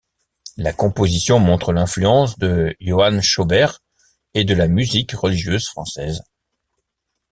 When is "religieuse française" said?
5.11-6.23